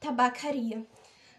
tabacaria. 0.00 0.86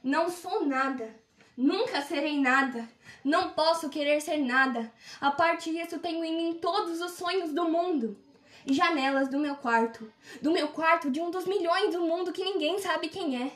Não 0.04 0.30
sou 0.30 0.66
nada, 0.66 1.16
nunca 1.56 2.02
serei 2.02 2.40
nada, 2.40 2.88
não 3.24 3.52
posso 3.52 3.90
querer 3.90 4.22
ser 4.22 4.38
nada. 4.38 4.92
A 5.20 5.32
parte 5.32 5.72
disso, 5.72 6.00
tenho 6.00 6.24
em 6.24 6.36
mim 6.36 6.60
todos 6.60 7.02
os 7.02 7.12
sonhos 7.12 7.54
do 7.54 7.68
mundo. 7.68 8.18
Janelas 8.66 9.30
do 9.30 9.40
meu 9.40 9.56
quarto, 9.56 10.12
do 10.42 10.52
meu 10.52 10.68
quarto 10.68 11.10
de 11.10 11.22
um 11.22 11.32
dos 11.32 11.46
milhões 11.46 11.94
do 11.94 12.02
mundo 12.02 12.34
que 12.34 12.44
ninguém 12.44 12.80
sabe 12.80 13.08
quem 13.08 13.42
é. 13.42 13.52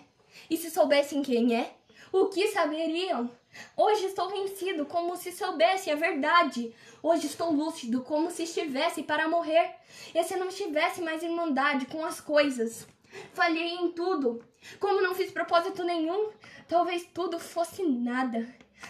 E 0.50 0.56
se 0.56 0.72
soubessem 0.72 1.22
quem 1.22 1.54
é, 1.56 1.76
o 2.12 2.28
que 2.28 2.48
saberiam? 2.48 3.30
Hoje 3.76 4.06
estou 4.06 4.30
vencido 4.30 4.86
como 4.86 5.16
se 5.16 5.32
soubesse 5.32 5.90
a 5.90 5.96
verdade. 5.96 6.74
Hoje 7.04 7.28
estou 7.28 7.52
lúcido 7.52 8.02
como 8.02 8.32
se 8.32 8.44
estivesse 8.44 9.04
para 9.04 9.28
morrer. 9.28 9.76
E 10.14 10.24
se 10.24 10.36
não 10.36 10.48
tivesse 10.48 11.02
mais 11.02 11.24
irmandade 11.24 11.86
com 11.86 12.06
as 12.06 12.20
coisas. 12.20 12.88
Falhei 13.34 13.76
em 13.76 13.92
tudo. 13.92 14.44
Como 14.80 15.02
não 15.02 15.16
fiz 15.16 15.32
propósito 15.32 15.84
nenhum, 15.84 16.32
talvez 16.68 17.08
tudo 17.14 17.40
fosse 17.40 17.84
nada. 17.84 18.48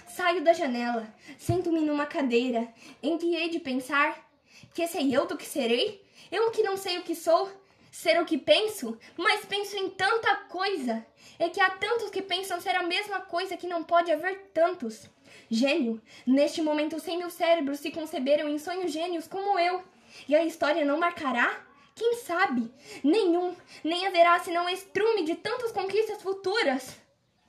Saio 0.07 0.43
da 0.43 0.53
janela, 0.53 1.13
sento-me 1.37 1.81
numa 1.81 2.05
cadeira, 2.05 2.73
em 3.03 3.17
que 3.17 3.35
hei 3.35 3.49
de 3.49 3.59
pensar 3.59 4.29
que 4.73 4.87
sei 4.87 5.15
eu 5.15 5.25
do 5.25 5.37
que 5.37 5.45
serei? 5.45 6.01
Eu 6.31 6.49
que 6.51 6.63
não 6.63 6.77
sei 6.77 6.97
o 6.97 7.03
que 7.03 7.13
sou, 7.13 7.51
ser 7.91 8.21
o 8.21 8.25
que 8.25 8.37
penso, 8.37 8.97
mas 9.17 9.45
penso 9.45 9.75
em 9.75 9.89
tanta 9.89 10.35
coisa. 10.47 11.05
É 11.37 11.49
que 11.49 11.59
há 11.59 11.69
tantos 11.71 12.09
que 12.09 12.21
pensam 12.21 12.61
ser 12.61 12.75
a 12.75 12.83
mesma 12.83 13.19
coisa 13.21 13.57
que 13.57 13.67
não 13.67 13.83
pode 13.83 14.11
haver 14.11 14.49
tantos. 14.53 15.09
Gênio, 15.49 16.01
neste 16.25 16.61
momento 16.61 16.99
cem 16.99 17.17
mil 17.17 17.29
cérebros 17.29 17.79
se 17.79 17.91
conceberam 17.91 18.47
em 18.47 18.57
sonhos 18.57 18.91
gênios 18.91 19.27
como 19.27 19.59
eu. 19.59 19.83
E 20.27 20.35
a 20.35 20.45
história 20.45 20.85
não 20.85 20.97
marcará? 20.99 21.65
Quem 22.01 22.15
sabe? 22.15 22.73
Nenhum, 23.03 23.55
nem 23.83 24.07
haverá 24.07 24.39
senão 24.39 24.67
estrume 24.67 25.23
de 25.23 25.35
tantas 25.35 25.71
conquistas 25.71 26.19
futuras. 26.19 26.97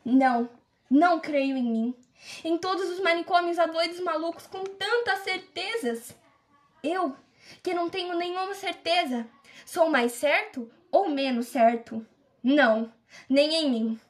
Não, 0.04 0.46
não 0.90 1.18
creio 1.18 1.56
em 1.56 1.62
mim. 1.62 1.94
Em 2.44 2.58
todos 2.58 2.90
os 2.90 3.00
manicômios 3.00 3.58
há 3.58 3.64
doidos 3.64 3.98
malucos 4.00 4.46
com 4.46 4.62
tantas 4.62 5.20
certezas. 5.20 6.14
Eu, 6.82 7.16
que 7.62 7.72
não 7.72 7.88
tenho 7.88 8.14
nenhuma 8.14 8.52
certeza, 8.52 9.26
sou 9.64 9.88
mais 9.88 10.12
certo 10.12 10.70
ou 10.90 11.08
menos 11.08 11.46
certo? 11.46 12.06
Não, 12.42 12.92
nem 13.30 13.54
em 13.54 13.70
mim. 13.70 14.00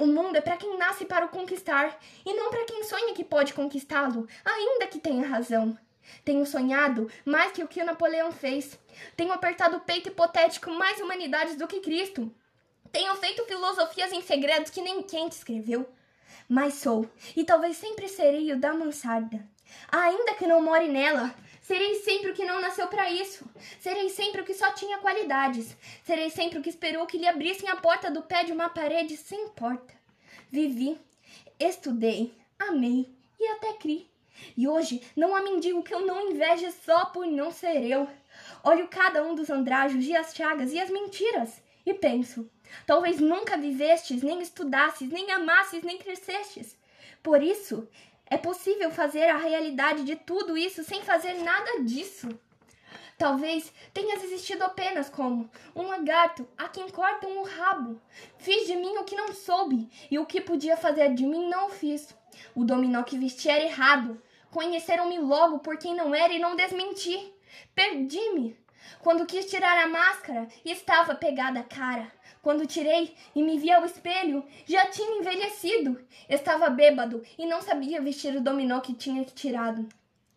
O 0.00 0.06
mundo 0.08 0.34
é 0.34 0.40
para 0.40 0.56
quem 0.56 0.76
nasce 0.78 1.04
para 1.04 1.26
o 1.26 1.28
conquistar 1.28 1.96
e 2.26 2.34
não 2.34 2.50
para 2.50 2.64
quem 2.64 2.82
sonha 2.82 3.14
que 3.14 3.22
pode 3.22 3.54
conquistá-lo, 3.54 4.26
ainda 4.44 4.88
que 4.88 4.98
tenha 4.98 5.28
razão. 5.28 5.78
Tenho 6.24 6.46
sonhado 6.46 7.10
mais 7.24 7.52
que 7.52 7.62
o 7.62 7.68
que 7.68 7.82
Napoleão 7.82 8.32
fez. 8.32 8.78
Tenho 9.16 9.32
apertado 9.32 9.76
o 9.76 9.80
peito 9.80 10.08
hipotético 10.08 10.70
mais 10.70 11.00
humanidades 11.00 11.56
do 11.56 11.66
que 11.66 11.80
Cristo. 11.80 12.32
Tenho 12.90 13.14
feito 13.16 13.44
filosofias 13.46 14.12
em 14.12 14.20
segredos 14.20 14.70
que 14.70 14.82
nem 14.82 15.02
Kant 15.02 15.34
escreveu. 15.34 15.88
Mas 16.48 16.74
sou, 16.74 17.08
e 17.36 17.44
talvez 17.44 17.76
sempre 17.76 18.08
serei 18.08 18.52
o 18.52 18.58
da 18.58 18.74
mansarda. 18.74 19.48
Ainda 19.90 20.34
que 20.34 20.46
não 20.46 20.62
more 20.62 20.86
nela, 20.88 21.34
serei 21.62 21.94
sempre 21.96 22.30
o 22.30 22.34
que 22.34 22.44
não 22.44 22.60
nasceu 22.60 22.86
para 22.88 23.10
isso. 23.10 23.48
Serei 23.80 24.10
sempre 24.10 24.42
o 24.42 24.44
que 24.44 24.52
só 24.52 24.70
tinha 24.72 24.98
qualidades. 24.98 25.74
Serei 26.04 26.28
sempre 26.28 26.58
o 26.58 26.62
que 26.62 26.68
esperou 26.68 27.06
que 27.06 27.16
lhe 27.16 27.26
abrissem 27.26 27.70
a 27.70 27.76
porta 27.76 28.10
do 28.10 28.22
pé 28.22 28.44
de 28.44 28.52
uma 28.52 28.68
parede 28.68 29.16
sem 29.16 29.48
porta. 29.48 29.94
Vivi, 30.50 31.00
estudei, 31.58 32.34
amei 32.58 33.10
e 33.40 33.46
até 33.48 33.72
criei. 33.72 34.11
E 34.56 34.68
hoje 34.68 35.02
não 35.16 35.34
há 35.34 35.42
mendigo 35.42 35.82
que 35.82 35.94
eu 35.94 36.06
não 36.06 36.30
inveje 36.30 36.70
só 36.84 37.06
por 37.06 37.26
não 37.26 37.50
ser 37.50 37.84
eu. 37.84 38.08
Olho 38.64 38.88
cada 38.88 39.22
um 39.22 39.34
dos 39.34 39.50
andrajos 39.50 40.04
e 40.04 40.16
as 40.16 40.34
chagas 40.34 40.72
e 40.72 40.78
as 40.78 40.90
mentiras 40.90 41.62
e 41.84 41.94
penso: 41.94 42.48
talvez 42.86 43.20
nunca 43.20 43.56
vivestes, 43.56 44.22
nem 44.22 44.40
estudasses, 44.40 45.10
nem 45.10 45.30
amasses, 45.30 45.82
nem 45.82 45.98
crescestes. 45.98 46.76
Por 47.22 47.42
isso, 47.42 47.88
é 48.26 48.36
possível 48.36 48.90
fazer 48.90 49.28
a 49.28 49.36
realidade 49.36 50.04
de 50.04 50.16
tudo 50.16 50.56
isso 50.56 50.82
sem 50.82 51.02
fazer 51.02 51.34
nada 51.34 51.82
disso. 51.82 52.28
Talvez 53.18 53.72
tenhas 53.94 54.24
existido 54.24 54.64
apenas 54.64 55.08
como 55.08 55.48
um 55.76 55.82
lagarto 55.82 56.48
a 56.58 56.68
quem 56.68 56.88
cortam 56.88 57.38
o 57.38 57.44
rabo. 57.44 58.00
Fiz 58.38 58.66
de 58.66 58.74
mim 58.74 58.96
o 58.96 59.04
que 59.04 59.14
não 59.14 59.32
soube, 59.32 59.88
e 60.10 60.18
o 60.18 60.26
que 60.26 60.40
podia 60.40 60.76
fazer 60.76 61.14
de 61.14 61.24
mim 61.24 61.48
não 61.48 61.68
fiz. 61.70 62.14
O 62.54 62.64
dominó 62.64 63.02
que 63.02 63.18
vesti 63.18 63.48
era 63.48 63.64
errado. 63.64 64.20
Conheceram-me 64.52 65.18
logo 65.18 65.60
por 65.60 65.78
quem 65.78 65.96
não 65.96 66.14
era 66.14 66.32
e 66.32 66.38
não 66.38 66.54
desmenti. 66.54 67.32
Perdi-me. 67.74 68.54
Quando 69.00 69.24
quis 69.24 69.46
tirar 69.46 69.78
a 69.78 69.88
máscara, 69.88 70.46
estava 70.62 71.14
pegada 71.14 71.60
a 71.60 71.64
cara. 71.64 72.12
Quando 72.42 72.66
tirei 72.66 73.16
e 73.34 73.42
me 73.42 73.58
vi 73.58 73.72
ao 73.72 73.84
espelho, 73.84 74.44
já 74.66 74.86
tinha 74.86 75.18
envelhecido. 75.18 76.04
Estava 76.28 76.68
bêbado 76.68 77.22
e 77.38 77.46
não 77.46 77.62
sabia 77.62 78.02
vestir 78.02 78.36
o 78.36 78.42
dominó 78.42 78.80
que 78.80 78.92
tinha 78.92 79.24
tirado. 79.24 79.88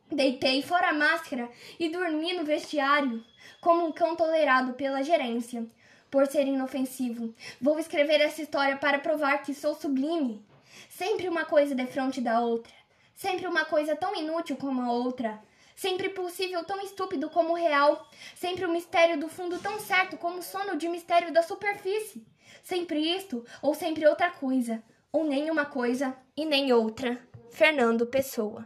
Deitei 0.09 0.61
fora 0.61 0.91
a 0.91 0.93
máscara 0.93 1.49
e 1.77 1.89
dormi 1.89 2.33
no 2.33 2.45
vestiário, 2.45 3.21
como 3.59 3.85
um 3.85 3.91
cão 3.91 4.15
tolerado 4.15 4.73
pela 4.75 5.03
gerência, 5.03 5.67
por 6.09 6.25
ser 6.25 6.47
inofensivo. 6.47 7.35
Vou 7.59 7.77
escrever 7.79 8.21
essa 8.21 8.41
história 8.41 8.77
para 8.77 8.99
provar 8.99 9.39
que 9.39 9.53
sou 9.53 9.75
sublime. 9.75 10.41
Sempre 10.87 11.27
uma 11.27 11.43
coisa 11.43 11.75
defronte 11.75 12.21
da 12.21 12.39
outra. 12.39 12.84
Sempre 13.15 13.47
uma 13.47 13.65
coisa 13.65 13.95
tão 13.95 14.15
inútil 14.15 14.55
como 14.57 14.81
a 14.81 14.91
outra. 14.91 15.41
Sempre 15.75 16.09
possível 16.09 16.63
tão 16.63 16.79
estúpido 16.81 17.29
como 17.29 17.55
real. 17.55 18.07
Sempre 18.35 18.65
o 18.65 18.71
mistério 18.71 19.19
do 19.19 19.27
fundo 19.27 19.57
tão 19.59 19.79
certo 19.79 20.17
como 20.17 20.39
o 20.39 20.43
sono 20.43 20.77
de 20.77 20.87
mistério 20.87 21.33
da 21.33 21.41
superfície. 21.41 22.23
Sempre 22.63 22.99
isto 22.99 23.43
ou 23.61 23.73
sempre 23.73 24.05
outra 24.05 24.29
coisa. 24.29 24.83
Ou 25.11 25.23
nem 25.23 25.49
uma 25.49 25.65
coisa 25.65 26.15
e 26.37 26.45
nem 26.45 26.71
outra. 26.71 27.19
Fernando 27.49 28.05
Pessoa 28.05 28.63